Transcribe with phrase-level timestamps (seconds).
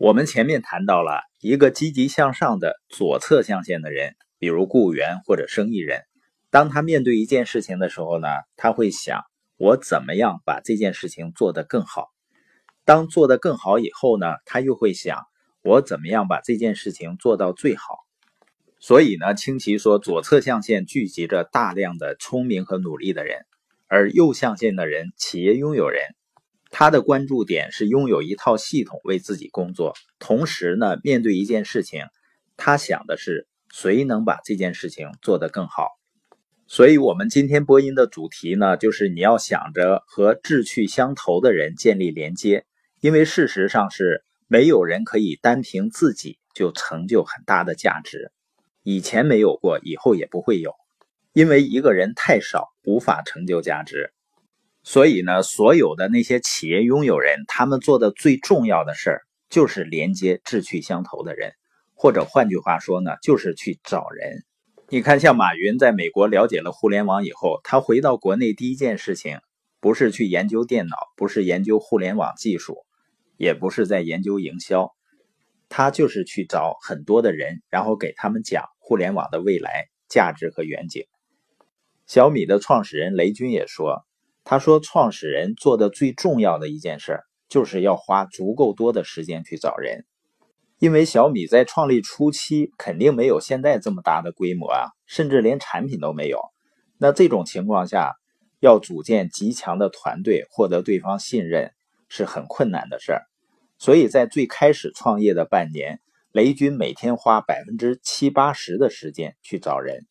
[0.00, 6.02] 我们前面谈到了一个积极向上的左侧象限的人，比如雇员或者生意人，
[6.50, 9.24] 当他面对一件事情的时候呢，他会想
[9.56, 12.10] 我怎么样把这件事情做得更好。
[12.84, 15.26] 当做得更好以后呢，他又会想
[15.62, 17.96] 我怎么样把这件事情做到最好。
[18.78, 23.46] 所以呢，清奇说，左侧象限聚集着大量的聪明和努力的人，
[23.88, 26.02] 而右象限的人，企业拥有人。
[26.70, 32.04] 他的关注点是拥有一套系统为自己工作，同时呢，面对一件事情，
[32.56, 35.88] 他想的是谁能把这件事情做得更好。
[36.66, 42.66] 所以，我们今天播音的主题呢，就是你要想着和志趣相投的人建立连接，
[43.00, 48.30] 因为事实上是没有人可以单凭自己就成就很大的价值，
[48.82, 50.74] 以前没有过，以后也不会有，
[51.32, 54.12] 因为一个人太少，无法成就价值。
[54.88, 59.20] 所以呢，所有的那些企业拥有人，他们做的最重要的事儿
[59.50, 61.52] 就是连接志趣相投的人，
[61.92, 64.46] 或者换句话说呢，就是去找人。
[64.88, 69.40] 你看，像马云在美国了解了互联网以后，他回到国内第一件事情，
[69.78, 72.78] 不是去研究电脑，不是研究互联网技术，
[73.36, 74.94] 也不是在研究营销，
[75.68, 81.04] 他就是去找很多的人，然后给他们讲互联网的未来价值和远景。
[82.06, 84.07] 小米的创始人雷军也说。
[84.50, 90.06] 他说：“创始人做的最重要的一件事，就是要花足够多的时间去找人，
[90.78, 96.40] 因为小米在创立初期肯定没有现在这么大的规模啊，甚至连产品都没有。
[96.96, 98.14] 那这种情况下，
[98.58, 101.74] 要组建极强的团队，获得对方信任
[102.08, 103.26] 是很困难的事儿。
[103.76, 106.00] 所以在最开始创业的半年，
[106.32, 110.06] 雷军每天花百分之七八十的时间去找人，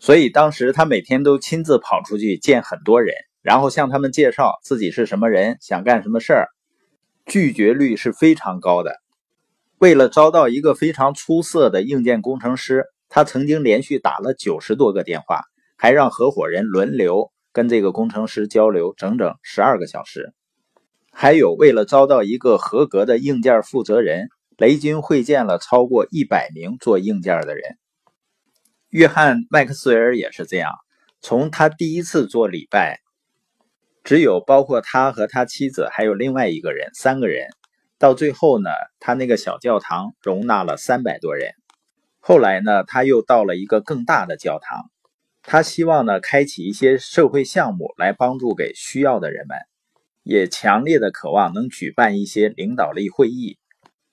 [0.00, 3.14] 所以当时他每天都亲自跑出去见很多人。”
[3.46, 6.48] 然后向他们介绍自己是什么人，想干什么事儿，
[7.26, 8.96] 拒绝率是非常高的。
[9.78, 15.42] 为了招到一个非常出色的硬件工程师，他曾经连续打了九十多个电话，
[15.76, 20.34] 还让合伙人轮流跟这个工程师交流整整十二个小时。
[21.12, 24.26] 还有，为了招到一个合格的硬件负责人，
[24.56, 27.62] 雷军会见了超过一百名做硬件的人。
[28.88, 30.72] 约翰·麦克斯韦尔也是这样，
[31.20, 33.05] 从他第一次做礼拜。
[34.06, 37.48] 只有包括他和他妻子，还有另外一个人，三个人。
[37.98, 41.54] 到最后呢，他那个小教堂容纳了三百多人。
[42.20, 44.92] 后来呢，他又到了一个更大的教堂。
[45.42, 49.58] 他希望呢，开启一些社会项目来帮助给需要的人们，
[50.22, 53.58] 也强烈的渴望能举办一些领导力会议。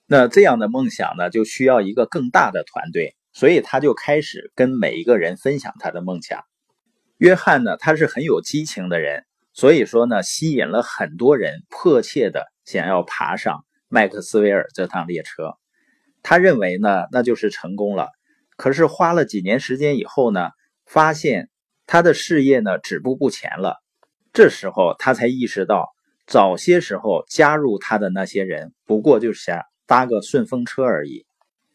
[0.08, 6.42] 那这样的梦想呢，就需要一个更大的团队，所以他就开始跟每一个人分享他的梦想。
[7.18, 9.24] 约翰呢，他是很有激情的人。
[9.54, 15.54] 所以说呢，吸引了很多人迫切的想要爬上麦克斯韦尔这趟列车。
[16.22, 18.08] 他认为呢，那就是成功了。
[18.56, 20.50] 可是花了几年时间以后呢，
[20.86, 21.48] 发现
[21.86, 23.76] 他的事业呢止步不前了。
[24.32, 25.88] 这时候他才意识到，
[26.26, 31.26] 早些时候加入他的那些人不过就是想搭个顺风车而已。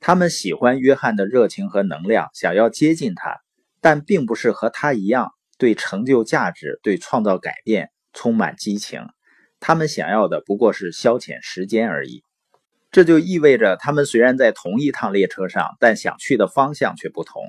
[0.01, 3.39] 他们喜欢约翰的热情和能量，想要接近他，
[3.79, 5.31] 但并不是和他一样。
[5.59, 9.01] 对成就价值、对创造改变充满激情，
[9.59, 12.23] 他们想要的不过是消遣时间而已。
[12.89, 17.43] 这就意味着，他们虽然在同一趟列车上，但想去的方向却不同。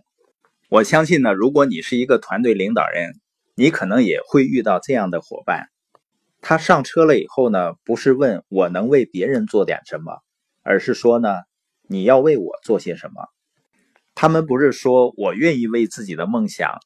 [0.69, 3.15] 我相信呢，如果你是一个团队领导人，
[3.55, 5.69] 你可能也会遇到这样的伙伴。
[6.43, 10.19] 他上车了以后呢，不是问我能为别人做点什么，
[10.63, 11.29] 而是说呢，
[11.89, 13.29] 你要为我做些什么。
[14.15, 16.79] 他们不是说我愿意为自己的梦想。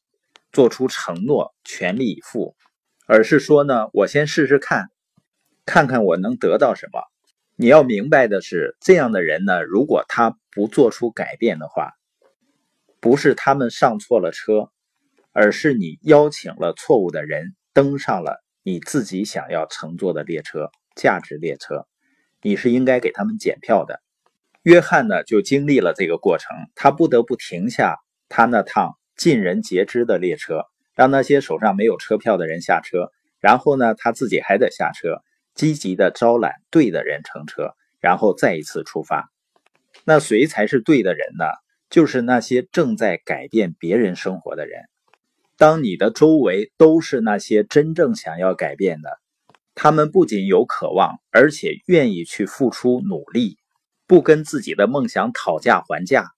[0.55, 2.55] 做出承诺，全力以赴，
[3.07, 4.89] 而是说呢，我先试试看，
[5.65, 7.01] 看看我能得到什么。
[7.57, 11.91] 你要明白的是，这样的人呢，如果他不做出改变的话，
[13.01, 14.71] 不是他们上错了车，
[15.33, 21.85] 而是你邀请了错误的人登上了你自己想要乘坐的列车——价值列车。
[22.41, 24.01] 你是应该给他们检票的。
[24.61, 27.97] 约翰呢，就经历了这个过程，他不得不停下
[28.29, 28.97] 他那趟。
[29.17, 35.21] 尽人皆知的列车，让那些手上没有车票的人下车，然后呢，他自己还得下车，
[35.53, 39.31] 积极的招揽对的人乘车，然后再一次出发。
[40.03, 41.45] 那谁才是对的人呢？
[41.89, 44.81] 就是那些正在改变别人生活的人。
[45.55, 49.19] 当你的周围都是那些真正想要改变的，
[49.75, 53.57] 他们不仅有渴望，而且愿意去付出努力，
[54.07, 56.31] 不跟自己的梦想讨价还价。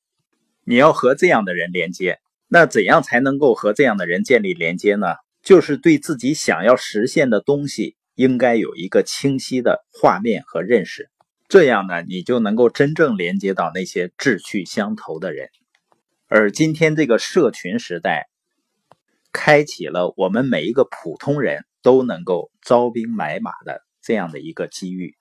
[0.63, 2.19] 你要和这样的人连接。
[2.47, 5.07] 那怎样才能够和这样的人建立连接呢？
[5.43, 11.09] 就是对自己想要实现的东西，应该有一个清晰的画面和认识。
[11.47, 15.49] 这样呢，你就能够真正连接到那些志趣相投的人。
[16.27, 18.27] 而今天这个社群时代，
[19.31, 25.15] 开启了我们每一个普通人都能够招兵买马的这样的一个机遇。